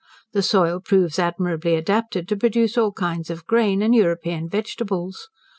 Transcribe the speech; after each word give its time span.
The 0.33 0.41
soil 0.41 0.79
proves 0.79 1.19
admirably 1.19 1.75
adapted 1.75 2.27
to 2.27 2.35
produce 2.35 2.75
all 2.75 2.91
kinds 2.91 3.29
of 3.29 3.45
grain, 3.45 3.83
and 3.83 3.93
European 3.93 4.49
vegetables. 4.49 5.27